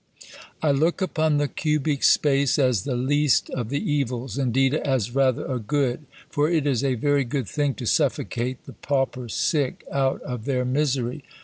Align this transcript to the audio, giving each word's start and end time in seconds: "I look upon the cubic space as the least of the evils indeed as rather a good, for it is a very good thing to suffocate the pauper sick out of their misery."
"I 0.63 0.71
look 0.71 0.99
upon 0.99 1.37
the 1.37 1.47
cubic 1.47 2.01
space 2.01 2.57
as 2.57 2.85
the 2.85 2.95
least 2.95 3.51
of 3.51 3.69
the 3.69 3.77
evils 3.91 4.35
indeed 4.35 4.73
as 4.73 5.13
rather 5.13 5.45
a 5.45 5.59
good, 5.59 6.05
for 6.27 6.49
it 6.49 6.65
is 6.65 6.83
a 6.83 6.95
very 6.95 7.23
good 7.23 7.47
thing 7.47 7.75
to 7.75 7.85
suffocate 7.85 8.65
the 8.65 8.73
pauper 8.73 9.29
sick 9.29 9.83
out 9.91 10.19
of 10.23 10.45
their 10.45 10.65
misery." 10.65 11.23